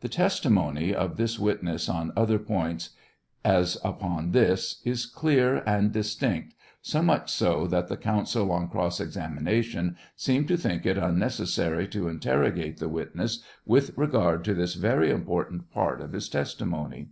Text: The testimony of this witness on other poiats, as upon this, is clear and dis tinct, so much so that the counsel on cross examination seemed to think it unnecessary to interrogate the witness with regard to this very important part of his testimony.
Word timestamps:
The 0.00 0.08
testimony 0.08 0.94
of 0.94 1.18
this 1.18 1.38
witness 1.38 1.90
on 1.90 2.10
other 2.16 2.38
poiats, 2.38 2.94
as 3.44 3.76
upon 3.84 4.30
this, 4.30 4.80
is 4.86 5.04
clear 5.04 5.56
and 5.66 5.92
dis 5.92 6.14
tinct, 6.16 6.54
so 6.80 7.02
much 7.02 7.30
so 7.30 7.66
that 7.66 7.88
the 7.88 7.98
counsel 7.98 8.50
on 8.50 8.68
cross 8.70 8.98
examination 8.98 9.98
seemed 10.16 10.48
to 10.48 10.56
think 10.56 10.86
it 10.86 10.96
unnecessary 10.96 11.86
to 11.88 12.08
interrogate 12.08 12.78
the 12.78 12.88
witness 12.88 13.42
with 13.66 13.92
regard 13.94 14.42
to 14.46 14.54
this 14.54 14.72
very 14.72 15.10
important 15.10 15.70
part 15.70 16.00
of 16.00 16.12
his 16.14 16.30
testimony. 16.30 17.10